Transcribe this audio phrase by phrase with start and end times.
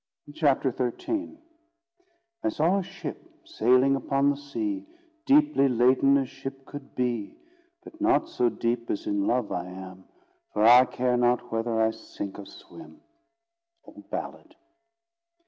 [0.33, 1.37] CHAPTER XIII
[2.43, 4.87] "I saw a ship sailing upon the sea
[5.27, 7.37] Deeply laden as ship could be;
[7.83, 10.05] But not so deep as in love I am
[10.53, 13.01] For I care not whether I sink or swim."
[13.85, 14.55] OLD BALLAD.